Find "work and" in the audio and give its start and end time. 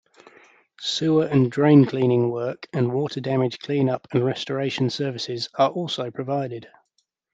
2.31-2.91